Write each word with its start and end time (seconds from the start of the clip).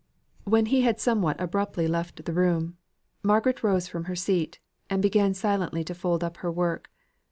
When 0.45 0.65
he 0.65 0.81
had 0.81 0.99
somewhat 0.99 1.39
abruptly 1.39 1.87
left 1.87 2.25
the 2.25 2.33
room, 2.33 2.75
Margaret 3.21 3.61
rose 3.61 3.87
from 3.87 4.05
her 4.05 4.15
seat, 4.15 4.57
and 4.89 4.99
began 4.99 5.35
silently 5.35 5.83
to 5.83 5.93
fold 5.93 6.23
up 6.23 6.37
her 6.37 6.51
work. 6.51 6.89